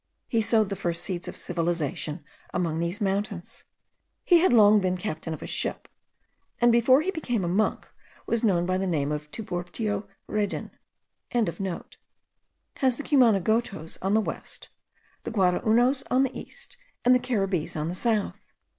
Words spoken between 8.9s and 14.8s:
of Tiburtio Redin.), has the Cumanagotos on the west,